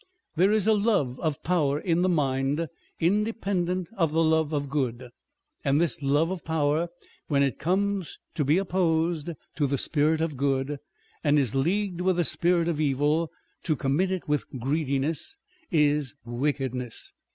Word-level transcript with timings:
There 0.35 0.51
is 0.51 0.65
a 0.65 0.73
love 0.73 1.19
of 1.19 1.43
power 1.43 1.79
in 1.79 2.01
the 2.01 2.09
mind 2.09 2.67
independent 2.99 3.91
of 3.95 4.11
the 4.11 4.23
love 4.23 4.51
of 4.51 4.67
good, 4.67 5.11
and 5.63 5.79
this 5.79 6.01
love 6.01 6.31
of 6.31 6.43
power, 6.43 6.89
when 7.27 7.43
it 7.43 7.59
comes 7.59 8.17
to 8.33 8.43
be 8.43 8.57
opposed 8.57 9.29
to 9.57 9.67
the 9.67 9.77
spirit 9.77 10.19
of 10.19 10.37
good, 10.37 10.79
and 11.23 11.37
is 11.37 11.53
leagued 11.53 12.01
with 12.01 12.15
the 12.15 12.23
spirit 12.23 12.67
of 12.67 12.81
evil 12.81 13.29
to 13.61 13.75
commit 13.75 14.09
it 14.09 14.27
with 14.27 14.45
greediness, 14.59 15.37
is 15.69 16.15
wickedness. 16.25 17.13